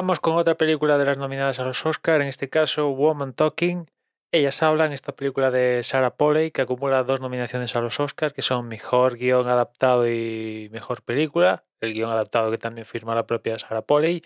Vamos 0.00 0.18
con 0.18 0.36
otra 0.36 0.54
película 0.54 0.96
de 0.96 1.04
las 1.04 1.18
nominadas 1.18 1.58
a 1.58 1.62
los 1.62 1.84
Oscar, 1.84 2.22
en 2.22 2.28
este 2.28 2.48
caso 2.48 2.88
Woman 2.88 3.34
Talking. 3.34 3.84
Ellas 4.32 4.62
hablan, 4.62 4.94
esta 4.94 5.14
película 5.14 5.50
de 5.50 5.82
Sarah 5.82 6.16
Polley, 6.16 6.52
que 6.52 6.62
acumula 6.62 7.04
dos 7.04 7.20
nominaciones 7.20 7.76
a 7.76 7.82
los 7.82 8.00
Oscars, 8.00 8.32
que 8.32 8.40
son 8.40 8.66
Mejor 8.66 9.18
Guión 9.18 9.46
Adaptado 9.46 10.08
y 10.08 10.70
Mejor 10.72 11.02
Película. 11.02 11.64
El 11.82 11.92
guion 11.92 12.10
adaptado 12.10 12.50
que 12.50 12.56
también 12.56 12.86
firma 12.86 13.14
la 13.14 13.26
propia 13.26 13.58
Sarah 13.58 13.82
Polley. 13.82 14.22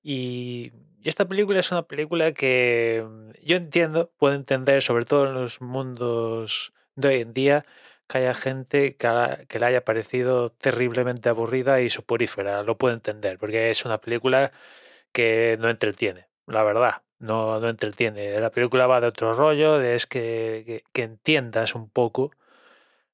Y 0.00 0.70
esta 1.02 1.26
película 1.26 1.58
es 1.58 1.72
una 1.72 1.82
película 1.82 2.30
que 2.30 3.04
mm, 3.04 3.30
yo 3.42 3.56
entiendo, 3.56 4.12
puedo 4.18 4.36
entender, 4.36 4.80
sobre 4.80 5.06
todo 5.06 5.26
en 5.26 5.34
los 5.34 5.60
mundos 5.60 6.72
de 6.94 7.08
hoy 7.08 7.20
en 7.22 7.32
día, 7.32 7.66
que 8.06 8.18
haya 8.18 8.32
gente 8.32 8.94
que, 8.94 9.08
que 9.48 9.58
le 9.58 9.66
haya 9.66 9.84
parecido 9.84 10.50
terriblemente 10.50 11.28
aburrida 11.30 11.80
y 11.80 11.90
soporífera. 11.90 12.62
Lo 12.62 12.78
puedo 12.78 12.94
entender, 12.94 13.38
porque 13.38 13.70
es 13.70 13.84
una 13.84 13.98
película 13.98 14.52
que 15.16 15.56
no 15.58 15.70
entretiene, 15.70 16.28
la 16.46 16.62
verdad. 16.62 17.02
No, 17.18 17.58
no 17.58 17.70
entretiene. 17.70 18.38
La 18.38 18.50
película 18.50 18.86
va 18.86 19.00
de 19.00 19.06
otro 19.06 19.32
rollo, 19.32 19.78
de 19.78 19.94
es 19.94 20.06
que, 20.06 20.84
que, 20.92 21.02
entiendas 21.02 21.74
un 21.74 21.88
poco 21.88 22.32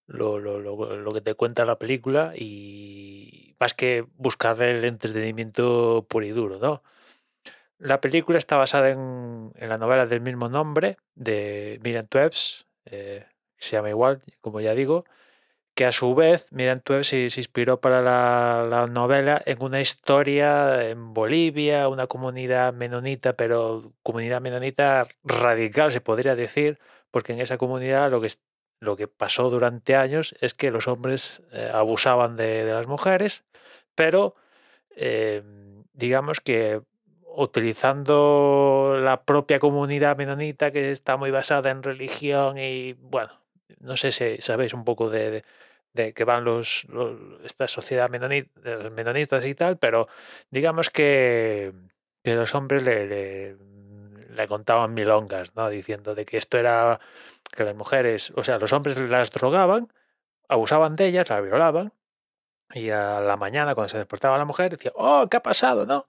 lo, 0.09 0.41
lo, 0.41 0.59
lo, 0.61 1.13
que 1.13 1.21
te 1.21 1.35
cuenta 1.35 1.65
la 1.65 1.79
película 1.79 2.33
y 2.37 3.55
más 3.61 3.75
que 3.75 4.05
buscar 4.17 4.61
el 4.63 4.85
entretenimiento 4.85 6.05
puro 6.09 6.27
y 6.27 6.31
duro, 6.31 6.59
¿no? 6.59 6.83
La 7.79 8.01
película 8.01 8.39
está 8.39 8.57
basada 8.57 8.91
en, 8.91 9.53
en 9.55 9.69
la 9.69 9.77
novela 9.77 10.07
del 10.07 10.23
mismo 10.23 10.49
nombre 10.49 10.97
de 11.15 11.79
Miriam 11.85 12.07
Tubbs, 12.09 12.67
eh, 12.87 13.27
se 13.59 13.77
llama 13.77 13.91
igual, 13.91 14.21
como 14.41 14.61
ya 14.61 14.75
digo, 14.75 15.05
que 15.75 15.87
a 15.87 15.93
su 15.93 16.15
vez 16.15 16.53
Miriam 16.53 16.81
Tueb 16.81 17.05
se, 17.05 17.31
se 17.31 17.41
inspiró 17.41 17.81
para 17.81 18.03
la, 18.03 18.67
la, 18.69 18.87
novela 18.87 19.43
en 19.47 19.63
una 19.63 19.81
historia 19.81 20.89
en 20.89 21.15
Bolivia, 21.15 21.89
una 21.89 22.07
comunidad 22.07 22.75
menonita, 22.75 23.35
pero 23.35 23.93
comunidad 24.03 24.43
menonita 24.43 25.07
radical 25.25 25.91
se 25.91 26.01
podría 26.01 26.37
decir, 26.37 26.79
porque 27.11 27.33
en 27.33 27.41
esa 27.41 27.59
comunidad 27.59 28.11
lo 28.11 28.21
que, 28.21 28.31
lo 28.81 28.97
que 28.97 29.09
pasó 29.09 29.49
durante 29.49 29.97
años 29.97 30.35
es 30.41 30.55
que 30.55 30.71
los 30.71 30.89
hombres 30.89 31.43
eh, 31.53 31.71
abusaban 31.73 32.37
de, 32.37 32.65
de, 32.65 32.73
las 32.73 32.87
mujeres, 32.87 33.45
pero 33.95 34.35
eh, 34.97 35.43
digamos 35.95 36.41
que 36.41 36.83
utilizando 37.35 38.99
la 39.01 39.25
propia 39.25 39.59
comunidad 39.59 40.17
menonita 40.19 40.71
que 40.71 40.91
está 40.91 41.17
muy 41.17 41.31
basada 41.31 41.71
en 41.71 41.83
religión 41.83 42.59
y 42.59 42.93
bueno, 42.95 43.42
no 43.81 43.97
sé 43.97 44.13
si 44.13 44.41
sabéis 44.41 44.75
un 44.75 44.85
poco 44.85 45.11
de, 45.11 45.43
de, 45.93 46.15
van 46.25 46.45
los, 46.45 46.87
los, 46.89 47.19
esta 47.45 47.69
sociedad 47.69 48.11
menonita, 48.11 48.51
los 48.63 48.93
menonistas 48.93 49.45
y 49.47 49.55
tal, 49.55 49.79
pero 49.79 50.09
digamos 50.51 50.91
que, 50.91 51.73
que 52.23 52.35
los 52.35 52.55
hombres 52.55 52.83
le, 52.83 53.07
le, 53.07 53.57
le, 54.31 54.49
contaban 54.49 54.95
milongas, 54.95 55.55
¿no? 55.55 55.69
Diciendo 55.69 56.15
de 56.15 56.25
que 56.25 56.39
esto 56.39 56.59
era 56.59 57.01
que 57.55 57.65
las 57.65 57.77
mujeres, 57.77 58.33
o 58.37 58.45
sea, 58.45 58.59
los 58.59 58.73
hombres 58.73 58.99
las 58.99 59.31
drogaban, 59.31 59.93
abusaban 60.49 60.97
de 60.97 61.07
ellas, 61.07 61.29
las 61.29 61.43
violaban, 61.43 61.93
y 62.75 62.91
a 62.91 63.21
la 63.21 63.37
mañana 63.37 63.75
cuando 63.75 63.91
se 63.91 63.99
despertaba 63.99 64.39
la 64.39 64.45
mujer 64.45 64.71
decía, 64.71 64.93
oh, 64.95 65.29
¿qué 65.31 65.37
ha 65.37 65.43
pasado? 65.43 65.87
¿no? 65.87 66.07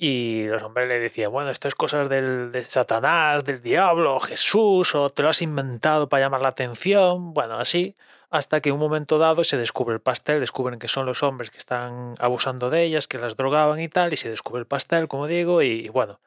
Y 0.00 0.46
los 0.46 0.62
hombres 0.62 0.86
le 0.88 1.00
decían, 1.00 1.32
bueno, 1.32 1.50
esto 1.50 1.66
es 1.66 1.74
cosas 1.74 2.08
del, 2.08 2.52
de 2.52 2.62
Satanás, 2.62 3.44
del 3.44 3.60
diablo, 3.60 4.20
Jesús, 4.20 4.94
o 4.94 5.10
te 5.10 5.24
lo 5.24 5.28
has 5.30 5.42
inventado 5.42 6.08
para 6.08 6.24
llamar 6.24 6.40
la 6.40 6.48
atención, 6.48 7.34
bueno, 7.34 7.56
así, 7.56 7.96
hasta 8.30 8.60
que 8.60 8.68
en 8.68 8.76
un 8.76 8.80
momento 8.80 9.18
dado 9.18 9.42
se 9.42 9.56
descubre 9.56 9.94
el 9.94 10.00
pastel, 10.00 10.38
descubren 10.38 10.78
que 10.78 10.86
son 10.86 11.04
los 11.04 11.24
hombres 11.24 11.50
que 11.50 11.58
están 11.58 12.14
abusando 12.20 12.70
de 12.70 12.84
ellas, 12.84 13.08
que 13.08 13.18
las 13.18 13.36
drogaban 13.36 13.80
y 13.80 13.88
tal, 13.88 14.12
y 14.12 14.16
se 14.16 14.30
descubre 14.30 14.60
el 14.60 14.66
pastel, 14.66 15.08
como 15.08 15.26
digo, 15.26 15.62
y 15.62 15.88
bueno, 15.88 16.20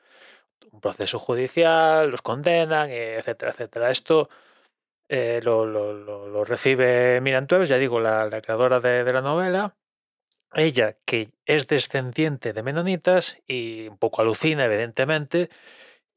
un 0.72 0.82
proceso 0.82 1.18
judicial, 1.20 2.10
los 2.10 2.22
condenan, 2.22 2.90
etcétera, 2.92 3.52
etcétera. 3.52 3.90
Esto 3.92 4.30
eh, 5.10 5.40
lo, 5.44 5.66
lo, 5.66 5.94
lo, 5.94 6.44
recibe 6.46 7.22
Tueves, 7.48 7.70
ya 7.70 7.78
digo, 7.78 8.02
la, 8.02 8.30
creadora 8.42 8.82
de 8.82 9.14
la 9.14 9.22
novela, 9.22 9.76
ella, 10.54 10.98
que 11.06 11.30
es 11.46 11.68
descendiente 11.68 12.54
de 12.54 12.64
menonitas 12.64 13.38
y 13.48 13.88
un 13.88 13.98
poco 13.98 14.22
alucina, 14.22 14.66
evidentemente, 14.66 15.50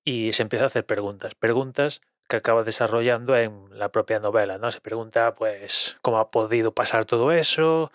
y 0.05 0.33
se 0.33 0.43
empieza 0.43 0.65
a 0.65 0.69
hacer 0.69 0.87
preguntas, 0.87 1.35
preguntas 1.35 2.01
que 2.29 2.37
acaba 2.37 2.65
desarrollando 2.65 3.37
en 3.37 3.79
la 3.79 3.91
propia 3.91 4.19
novela, 4.19 4.59
¿no? 4.59 4.73
Se 4.73 4.81
pregunta, 4.81 5.35
pues, 5.35 5.97
cómo 6.03 6.19
ha 6.19 6.31
podido 6.31 6.73
pasar 6.73 7.05
todo 7.05 7.33
eso, 7.33 7.93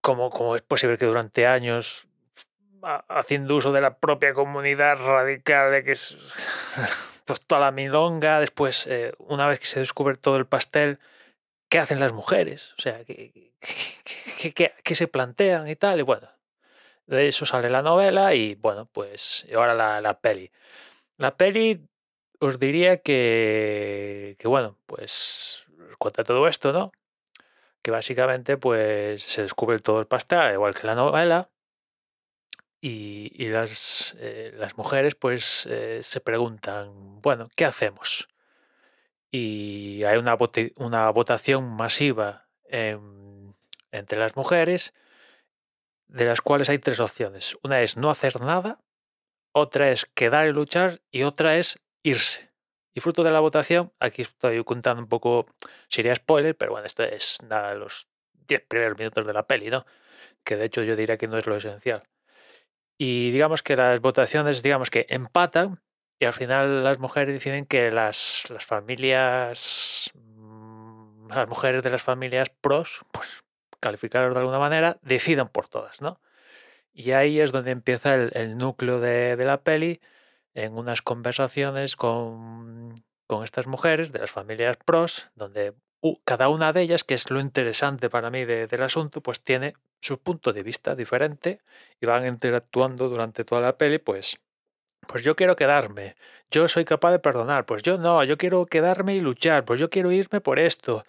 cómo, 0.00 0.30
cómo 0.30 0.56
es 0.56 0.62
posible 0.62 0.98
que 0.98 1.06
durante 1.06 1.46
años, 1.46 2.06
haciendo 3.08 3.56
uso 3.56 3.72
de 3.72 3.80
la 3.80 3.98
propia 3.98 4.32
comunidad 4.34 4.98
radical, 4.98 5.72
de 5.72 5.84
que 5.84 5.92
es 5.92 6.16
pues, 7.26 7.40
toda 7.42 7.60
la 7.60 7.70
milonga, 7.70 8.40
después, 8.40 8.86
eh, 8.86 9.12
una 9.18 9.46
vez 9.46 9.60
que 9.60 9.66
se 9.66 9.80
descubre 9.80 10.16
todo 10.16 10.36
el 10.36 10.46
pastel, 10.46 10.98
¿qué 11.68 11.78
hacen 11.78 12.00
las 12.00 12.12
mujeres? 12.12 12.74
O 12.78 12.82
sea, 12.82 13.04
¿qué, 13.04 13.52
se 14.94 15.08
plantean 15.08 15.68
y 15.68 15.76
tal? 15.76 16.00
Y 16.00 16.02
bueno, 16.02 16.28
de 17.06 17.28
eso 17.28 17.46
sale 17.46 17.70
la 17.70 17.82
novela 17.82 18.34
y 18.34 18.54
bueno, 18.56 18.86
pues 18.86 19.46
ahora 19.54 20.00
la, 20.00 20.20
peli. 20.20 20.50
La 21.16 21.36
peli 21.36 21.80
os 22.40 22.58
diría 22.58 22.98
que, 22.98 24.36
que 24.38 24.48
bueno, 24.48 24.76
pues 24.86 25.66
cuenta 25.98 26.24
todo 26.24 26.48
esto, 26.48 26.72
¿no? 26.72 26.92
Que 27.82 27.90
básicamente 27.90 28.56
pues 28.56 29.22
se 29.22 29.42
descubre 29.42 29.78
todo 29.80 30.00
el 30.00 30.06
pastel, 30.06 30.54
igual 30.54 30.74
que 30.74 30.86
la 30.86 30.94
novela, 30.94 31.48
y, 32.80 33.44
eh, 33.44 34.52
las, 34.56 34.76
mujeres 34.76 35.14
pues 35.14 35.66
eh, 35.66 36.00
se 36.02 36.20
preguntan, 36.20 37.20
bueno, 37.20 37.48
¿qué 37.56 37.64
hacemos? 37.64 38.28
Y 39.30 40.04
hay 40.04 40.18
una, 40.18 40.36
una 40.76 41.10
votación 41.10 41.76
masiva 41.76 42.48
en, 42.64 43.54
entre 43.90 44.18
las 44.18 44.36
mujeres, 44.36 44.94
de 46.06 46.24
las 46.24 46.40
cuales 46.40 46.70
hay 46.70 46.78
tres 46.78 47.00
opciones. 47.00 47.56
Una 47.62 47.82
es 47.82 47.96
no 47.96 48.10
hacer 48.10 48.40
nada, 48.40 48.80
otra 49.52 49.90
es 49.90 50.06
quedar 50.06 50.46
y 50.46 50.52
luchar 50.52 51.00
y 51.10 51.22
otra 51.22 51.56
es 51.56 51.84
irse. 52.02 52.48
Y 52.94 53.00
fruto 53.00 53.22
de 53.22 53.30
la 53.30 53.40
votación, 53.40 53.92
aquí 54.00 54.22
estoy 54.22 54.64
contando 54.64 55.02
un 55.02 55.08
poco, 55.08 55.46
sería 55.88 56.14
spoiler, 56.14 56.56
pero 56.56 56.72
bueno, 56.72 56.86
esto 56.86 57.04
es 57.04 57.42
nada, 57.42 57.74
los 57.74 58.08
10 58.48 58.66
primeros 58.66 58.98
minutos 58.98 59.26
de 59.26 59.32
la 59.32 59.46
peli, 59.46 59.70
¿no? 59.70 59.86
Que 60.42 60.56
de 60.56 60.64
hecho 60.64 60.82
yo 60.82 60.96
diría 60.96 61.18
que 61.18 61.28
no 61.28 61.38
es 61.38 61.46
lo 61.46 61.56
esencial. 61.56 62.02
Y 62.98 63.30
digamos 63.30 63.62
que 63.62 63.76
las 63.76 64.00
votaciones, 64.00 64.62
digamos 64.62 64.90
que 64.90 65.06
empatan 65.08 65.80
y 66.18 66.24
al 66.24 66.32
final 66.32 66.84
las 66.84 66.98
mujeres 66.98 67.34
deciden 67.34 67.66
que 67.66 67.90
las, 67.90 68.46
las 68.50 68.64
familias, 68.64 70.10
mm, 70.14 71.28
las 71.30 71.48
mujeres 71.48 71.82
de 71.82 71.90
las 71.90 72.02
familias 72.02 72.50
pros, 72.50 73.04
pues 73.12 73.44
calificadas 73.80 74.34
de 74.34 74.40
alguna 74.40 74.58
manera, 74.58 74.98
decidan 75.02 75.48
por 75.48 75.68
todas, 75.68 76.02
¿no? 76.02 76.20
Y 76.92 77.12
ahí 77.12 77.40
es 77.40 77.52
donde 77.52 77.70
empieza 77.70 78.14
el, 78.14 78.30
el 78.34 78.58
núcleo 78.58 79.00
de, 79.00 79.36
de 79.36 79.44
la 79.44 79.62
peli, 79.62 80.00
en 80.54 80.76
unas 80.76 81.02
conversaciones 81.02 81.94
con, 81.94 82.94
con 83.26 83.44
estas 83.44 83.68
mujeres 83.68 84.10
de 84.10 84.18
las 84.18 84.30
familias 84.30 84.76
pros, 84.76 85.28
donde 85.36 85.74
cada 86.24 86.48
una 86.48 86.72
de 86.72 86.82
ellas, 86.82 87.04
que 87.04 87.14
es 87.14 87.30
lo 87.30 87.40
interesante 87.40 88.10
para 88.10 88.30
mí 88.30 88.44
de, 88.44 88.66
del 88.66 88.82
asunto, 88.82 89.20
pues 89.20 89.42
tiene 89.42 89.74
su 90.00 90.18
punto 90.18 90.52
de 90.52 90.62
vista 90.62 90.94
diferente 90.94 91.60
y 92.00 92.06
van 92.06 92.26
interactuando 92.26 93.08
durante 93.08 93.44
toda 93.44 93.60
la 93.60 93.76
peli, 93.76 93.98
pues, 93.98 94.40
pues 95.08 95.24
yo 95.24 95.36
quiero 95.36 95.56
quedarme, 95.56 96.16
yo 96.50 96.68
soy 96.68 96.84
capaz 96.84 97.12
de 97.12 97.18
perdonar, 97.18 97.66
pues 97.66 97.82
yo 97.82 97.98
no, 97.98 98.22
yo 98.24 98.36
quiero 98.38 98.66
quedarme 98.66 99.16
y 99.16 99.20
luchar, 99.20 99.64
pues 99.64 99.80
yo 99.80 99.88
quiero 99.90 100.12
irme 100.12 100.40
por 100.42 100.58
esto. 100.58 101.04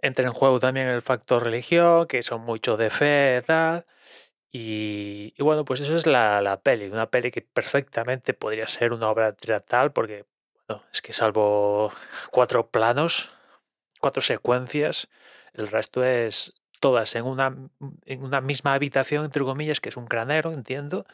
Entra 0.00 0.26
en 0.26 0.32
juego 0.32 0.60
también 0.60 0.88
el 0.88 1.02
factor 1.02 1.44
religión, 1.44 2.06
que 2.06 2.22
son 2.22 2.42
mucho 2.42 2.76
de 2.76 2.90
fe, 2.90 3.42
tal. 3.46 3.84
Y, 4.50 5.34
bueno, 5.42 5.64
pues 5.64 5.80
eso 5.80 5.94
es 5.94 6.06
la, 6.06 6.40
la, 6.40 6.60
peli, 6.60 6.86
una 6.86 7.10
peli 7.10 7.30
que 7.30 7.42
perfectamente 7.42 8.34
podría 8.34 8.66
ser 8.66 8.92
una 8.92 9.10
obra 9.10 9.32
teatral 9.32 9.92
porque, 9.92 10.24
bueno, 10.66 10.82
es 10.92 11.02
que 11.02 11.12
salvo 11.12 11.92
cuatro 12.30 12.70
planos, 12.70 13.30
cuatro 14.00 14.22
secuencias, 14.22 15.08
el 15.52 15.68
resto 15.68 16.02
es 16.02 16.54
todas 16.80 17.14
en 17.14 17.26
una, 17.26 17.54
en 18.06 18.22
una 18.22 18.40
misma 18.40 18.74
habitación, 18.74 19.24
entre 19.26 19.44
comillas, 19.44 19.80
que 19.80 19.90
es 19.90 19.96
un 19.98 20.06
granero, 20.06 20.52
entiendo, 20.52 21.06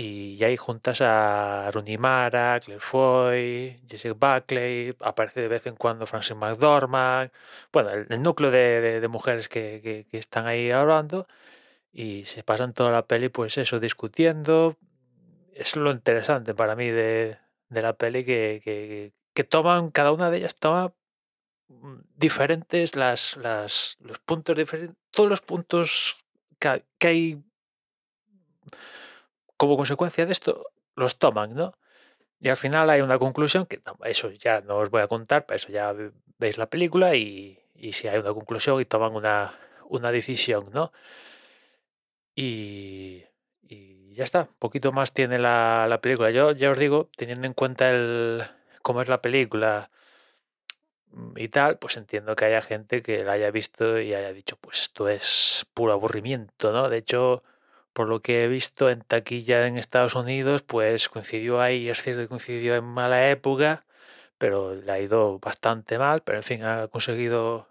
y 0.00 0.44
ahí 0.44 0.56
juntas 0.56 1.00
a 1.00 1.70
Rooney 1.72 1.98
Mara, 1.98 2.60
Claire 2.60 2.80
Foy, 2.80 3.80
Jessica 3.88 4.14
Buckley, 4.14 4.94
aparece 5.00 5.40
de 5.40 5.48
vez 5.48 5.66
en 5.66 5.74
cuando 5.74 6.06
Francis 6.06 6.36
McDormand, 6.36 7.32
bueno, 7.72 7.90
el, 7.90 8.06
el 8.08 8.22
núcleo 8.22 8.52
de, 8.52 9.04
mujeres 9.08 9.48
que, 9.48 10.06
que, 10.08 10.18
están 10.18 10.46
ahí 10.46 10.70
hablando 10.70 11.26
y 11.92 12.22
se 12.24 12.44
pasan 12.44 12.74
toda 12.74 12.92
la 12.92 13.06
peli, 13.08 13.28
pues 13.28 13.58
eso, 13.58 13.80
discutiendo. 13.80 14.76
Es 15.52 15.74
lo 15.74 15.90
interesante 15.90 16.54
para 16.54 16.76
mí 16.76 16.88
de, 16.90 17.38
de 17.68 17.82
la 17.82 17.94
peli 17.94 18.24
que, 18.24 19.12
que, 19.34 19.44
toman, 19.44 19.90
cada 19.90 20.12
una 20.12 20.30
de 20.30 20.38
ellas 20.38 20.54
toma 20.54 20.94
mm, 21.68 21.96
diferentes 22.16 22.94
las, 22.94 23.36
las 23.36 23.96
los 24.00 24.20
puntos 24.20 24.56
diferentes, 24.56 24.96
todos 25.10 25.28
los 25.28 25.40
puntos 25.40 26.18
que 26.60 27.08
hay 27.08 27.42
como 29.58 29.76
consecuencia 29.76 30.24
de 30.24 30.32
esto 30.32 30.70
los 30.96 31.18
toman, 31.18 31.54
¿no? 31.54 31.74
Y 32.40 32.48
al 32.48 32.56
final 32.56 32.88
hay 32.88 33.02
una 33.02 33.18
conclusión 33.18 33.66
que 33.66 33.82
eso 34.04 34.30
ya 34.30 34.62
no 34.62 34.76
os 34.76 34.90
voy 34.90 35.02
a 35.02 35.08
contar, 35.08 35.44
pero 35.44 35.56
eso 35.56 35.68
ya 35.70 35.94
veis 36.38 36.56
la 36.56 36.70
película 36.70 37.16
y, 37.16 37.58
si 37.92 38.08
hay 38.08 38.18
una 38.18 38.32
conclusión 38.32 38.80
y 38.80 38.84
toman 38.84 39.14
una, 39.14 39.58
una 39.88 40.12
decisión, 40.12 40.70
¿no? 40.72 40.92
Y, 42.34 43.24
ya 44.12 44.24
está, 44.24 44.42
un 44.42 44.56
poquito 44.58 44.90
más 44.90 45.12
tiene 45.14 45.38
la, 45.38 45.86
la, 45.88 46.00
película. 46.00 46.30
Yo 46.32 46.50
ya 46.52 46.70
os 46.70 46.78
digo, 46.78 47.08
teniendo 47.16 47.46
en 47.46 47.54
cuenta 47.54 47.90
el 47.90 48.42
cómo 48.82 49.00
es 49.00 49.08
la 49.08 49.22
película 49.22 49.90
y 51.36 51.48
tal, 51.48 51.78
pues 51.78 51.96
entiendo 51.96 52.34
que 52.36 52.44
haya 52.46 52.60
gente 52.60 53.02
que 53.02 53.24
la 53.24 53.32
haya 53.32 53.50
visto 53.52 54.00
y 54.00 54.14
haya 54.14 54.32
dicho, 54.32 54.56
pues 54.56 54.80
esto 54.80 55.08
es 55.08 55.66
puro 55.74 55.92
aburrimiento, 55.92 56.72
¿no? 56.72 56.88
De 56.88 56.98
hecho, 56.98 57.44
por 57.98 58.08
lo 58.08 58.22
que 58.22 58.44
he 58.44 58.48
visto 58.48 58.90
en 58.90 59.00
taquilla 59.00 59.66
en 59.66 59.76
Estados 59.76 60.14
Unidos, 60.14 60.62
pues 60.62 61.08
coincidió 61.08 61.60
ahí, 61.60 61.88
es 61.88 62.00
cierto 62.00 62.22
que 62.22 62.28
coincidió 62.28 62.76
en 62.76 62.84
mala 62.84 63.28
época, 63.28 63.86
pero 64.38 64.76
le 64.76 64.92
ha 64.92 65.00
ido 65.00 65.40
bastante 65.40 65.98
mal, 65.98 66.22
pero 66.22 66.38
en 66.38 66.44
fin, 66.44 66.62
ha 66.62 66.86
conseguido 66.86 67.68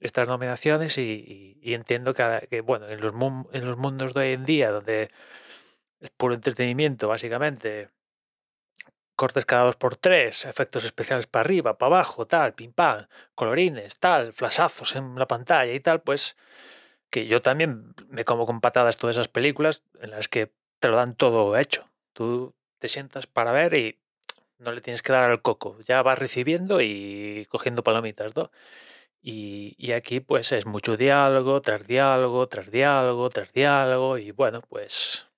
estas 0.00 0.28
nominaciones 0.28 0.98
y, 0.98 1.58
entiendo 1.62 2.12
que, 2.12 2.60
bueno, 2.60 2.88
en 2.88 3.00
los, 3.00 3.14
los 3.14 3.76
mundos 3.78 4.12
de 4.12 4.20
hoy 4.20 4.32
en 4.34 4.44
día, 4.44 4.70
donde 4.70 5.10
es 6.00 6.10
puro 6.10 6.34
entretenimiento, 6.34 7.08
básicamente, 7.08 7.88
cortes 9.16 9.46
cada 9.46 9.64
dos 9.64 9.76
por 9.76 9.96
tres, 9.96 10.44
efectos 10.44 10.84
especiales 10.84 11.26
para 11.26 11.44
arriba, 11.46 11.78
para 11.78 11.96
abajo, 11.96 12.26
tal, 12.26 12.52
pim 12.52 12.72
pam, 12.74 13.06
colorines, 13.34 13.98
tal, 13.98 14.34
flasazos 14.34 14.94
en 14.94 15.18
la 15.18 15.26
pantalla 15.26 15.72
y 15.72 15.80
tal, 15.80 16.02
pues 16.02 16.36
que 17.10 17.26
yo 17.26 17.42
también 17.42 17.94
me 18.08 18.24
como 18.24 18.46
con 18.46 18.60
patadas 18.60 18.96
todas 18.96 19.16
esas 19.16 19.28
películas 19.28 19.84
en 20.00 20.10
las 20.10 20.28
que 20.28 20.52
te 20.80 20.88
lo 20.88 20.96
dan 20.96 21.14
todo 21.14 21.56
hecho. 21.56 21.88
Tú 22.12 22.54
te 22.78 22.88
sientas 22.88 23.26
para 23.26 23.52
ver 23.52 23.74
y 23.74 23.98
no 24.58 24.72
le 24.72 24.80
tienes 24.80 25.02
que 25.02 25.12
dar 25.12 25.30
al 25.30 25.42
coco. 25.42 25.78
Ya 25.80 26.02
vas 26.02 26.18
recibiendo 26.18 26.80
y 26.80 27.46
cogiendo 27.48 27.82
palomitas, 27.82 28.36
¿no? 28.36 28.50
Y, 29.20 29.74
y, 29.78 29.92
aquí 29.92 30.20
pues 30.20 30.52
es 30.52 30.64
mucho 30.66 30.96
diálogo, 30.96 31.60
tras 31.60 31.86
diálogo, 31.86 32.46
tras 32.48 32.70
diálogo, 32.70 33.30
tras 33.30 33.52
diálogo. 33.52 34.18
Y 34.18 34.30
bueno, 34.30 34.62
pues 34.62 35.28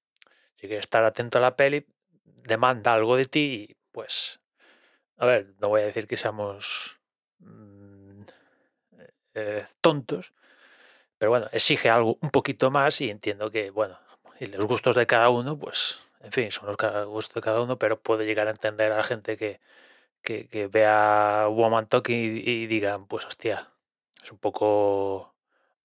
si 0.54 0.66
quieres 0.66 0.84
estar 0.84 1.04
atento 1.04 1.38
a 1.38 1.40
la 1.40 1.56
peli, 1.56 1.86
demanda 2.44 2.92
algo 2.92 3.16
de 3.16 3.24
ti 3.24 3.68
y 3.70 3.76
pues, 3.92 4.40
a 5.16 5.26
ver, 5.26 5.54
no 5.58 5.68
voy 5.68 5.80
a 5.82 5.86
decir 5.86 6.06
que 6.06 6.16
seamos 6.16 6.98
mm, 7.38 8.22
eh, 9.34 9.66
tontos, 9.80 10.34
pero 11.20 11.32
bueno, 11.32 11.50
exige 11.52 11.90
algo 11.90 12.16
un 12.22 12.30
poquito 12.30 12.70
más 12.70 12.98
y 13.02 13.10
entiendo 13.10 13.50
que, 13.50 13.68
bueno, 13.68 13.98
y 14.38 14.46
los 14.46 14.64
gustos 14.64 14.96
de 14.96 15.06
cada 15.06 15.28
uno, 15.28 15.58
pues, 15.58 15.98
en 16.20 16.32
fin, 16.32 16.50
son 16.50 16.68
los 16.68 17.08
gustos 17.08 17.34
de 17.34 17.40
cada 17.42 17.60
uno, 17.60 17.78
pero 17.78 18.00
puedo 18.00 18.22
llegar 18.22 18.48
a 18.48 18.52
entender 18.52 18.90
a 18.90 18.96
la 18.96 19.04
gente 19.04 19.36
que, 19.36 19.60
que, 20.22 20.68
vea 20.72 21.46
Woman 21.50 21.88
Talking 21.88 22.38
y, 22.38 22.50
y 22.50 22.66
digan, 22.68 23.06
pues, 23.06 23.26
hostia, 23.26 23.68
es 24.22 24.32
un 24.32 24.38
poco 24.38 25.34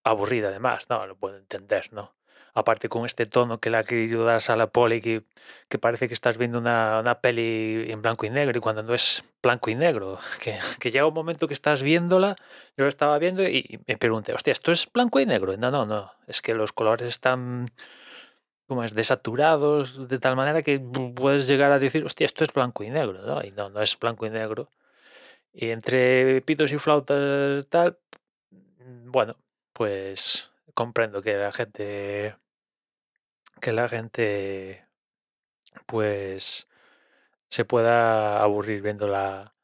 aburrida 0.06 0.48
además, 0.48 0.90
¿no? 0.90 1.06
Lo 1.06 1.18
puedo 1.18 1.36
entender, 1.36 1.92
¿no? 1.92 2.16
Aparte 2.54 2.90
con 2.90 3.06
este 3.06 3.26
tono 3.26 3.60
que 3.60 3.70
le 3.70 3.78
ha 3.78 3.84
querido 3.84 4.24
dar 4.24 4.42
a 4.48 4.56
la 4.56 4.68
poli, 4.68 5.02
que, 5.02 5.24
que 5.68 5.78
parece 5.78 6.08
que 6.08 6.14
estás 6.14 6.38
viendo 6.38 6.58
una, 6.58 7.00
una, 7.00 7.20
peli 7.20 7.86
en 7.90 8.02
blanco 8.02 8.26
y 8.26 8.30
negro 8.30 8.58
y 8.58 8.62
cuando 8.62 8.82
no 8.84 8.94
es 8.94 9.24
blanco 9.44 9.70
y 9.70 9.76
negro, 9.76 10.18
que, 10.80 10.90
llega 10.90 11.06
un 11.06 11.14
momento 11.14 11.48
que 11.48 11.54
estás 11.54 11.84
viéndola, 11.84 12.36
yo 12.78 12.84
lo 12.86 12.88
estaba 12.88 13.18
viendo 13.20 13.44
y 13.44 13.80
me 13.88 13.98
pregunté, 13.98 14.34
hostia, 14.34 14.54
¿esto 14.54 14.72
es 14.72 14.88
blanco 14.92 15.20
y 15.20 15.26
negro? 15.26 15.56
No, 15.58 15.70
no, 15.72 15.86
no, 15.86 16.12
es 16.28 16.42
que 16.42 16.54
los 16.54 16.72
colores 16.72 17.10
están 17.10 17.68
como 18.68 18.84
es 18.84 18.96
desaturados 18.96 20.08
de 20.08 20.20
tal 20.20 20.36
manera 20.36 20.64
que 20.64 20.80
puedes 20.80 21.48
llegar 21.48 21.72
a 21.72 21.80
decir, 21.80 22.04
hostia, 22.06 22.26
esto 22.26 22.44
es 22.44 22.52
blanco 22.54 22.84
y 22.84 22.90
negro, 22.90 23.22
¿no? 23.22 23.44
Y 23.44 23.52
no, 23.52 23.70
no 23.70 23.82
es 23.82 23.98
blanco 24.00 24.26
y 24.26 24.30
negro. 24.30 24.70
Y 25.54 25.70
entre 25.70 26.42
pitos 26.42 26.72
y 26.72 26.78
flautas 26.78 27.68
tal, 27.68 27.98
bueno, 29.06 29.38
pues 29.74 30.52
comprendo 30.76 31.24
que 31.24 31.36
la 31.36 31.52
gente 31.52 32.36
que 33.60 33.72
la 33.72 33.90
gente 33.90 34.86
pues 35.88 36.68
se 37.50 37.66
pueda 37.66 38.42
aburrir 38.42 38.82
viendo 38.82 39.08
la, 39.08 39.56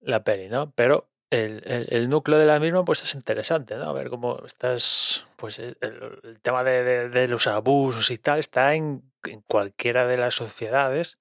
la 0.00 0.24
peli, 0.24 0.48
¿no? 0.48 0.72
Pero 0.72 1.08
el, 1.30 1.62
el, 1.90 2.08
núcleo 2.08 2.38
de 2.38 2.46
la 2.46 2.60
misma 2.60 2.84
pues 2.84 3.02
es 3.02 3.14
interesante, 3.14 3.76
¿no? 3.76 3.90
A 3.90 3.92
ver 3.92 4.08
cómo 4.08 4.42
estás, 4.46 5.26
pues 5.36 5.58
el, 5.58 5.76
el 5.80 6.40
tema 6.40 6.62
de, 6.62 7.08
de, 7.08 7.28
los 7.28 7.46
abusos 7.46 8.10
y 8.10 8.18
tal 8.18 8.38
está 8.38 8.74
en, 8.74 9.02
en, 9.24 9.40
cualquiera 9.42 10.06
de 10.06 10.16
las 10.18 10.34
sociedades, 10.34 11.18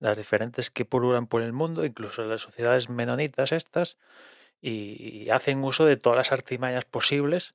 las 0.00 0.16
diferentes 0.16 0.70
que 0.70 0.84
pululan 0.84 1.26
por 1.26 1.42
el 1.42 1.52
mundo, 1.52 1.84
incluso 1.84 2.24
las 2.24 2.42
sociedades 2.42 2.90
menonitas 2.90 3.52
estas, 3.52 3.96
y 4.60 5.28
hacen 5.30 5.62
uso 5.62 5.84
de 5.84 5.98
todas 5.98 6.16
las 6.16 6.32
artimañas 6.32 6.84
posibles 6.86 7.54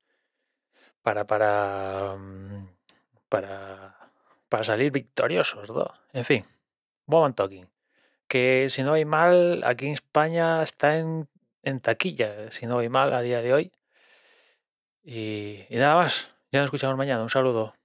para, 1.01 1.25
para, 1.25 2.15
mm, 2.17 2.67
para 3.29 3.99
para 4.49 4.63
salir 4.63 4.91
victoriosos. 4.91 5.69
En 6.11 6.25
fin, 6.25 6.43
Woman 7.05 7.33
Talking. 7.33 7.69
Que 8.27 8.67
si 8.69 8.83
no 8.83 8.93
hay 8.93 9.05
mal, 9.05 9.63
aquí 9.63 9.87
en 9.87 9.93
España 9.93 10.61
está 10.61 10.97
en, 10.97 11.27
en 11.63 11.79
taquilla, 11.79 12.51
si 12.51 12.65
no 12.65 12.79
hay 12.79 12.89
mal 12.89 13.13
a 13.13 13.21
día 13.21 13.41
de 13.41 13.53
hoy. 13.53 13.71
Y, 15.03 15.65
y 15.69 15.77
nada 15.77 15.95
más, 15.95 16.31
ya 16.51 16.59
nos 16.59 16.67
escuchamos 16.67 16.97
mañana. 16.97 17.23
Un 17.23 17.29
saludo. 17.29 17.78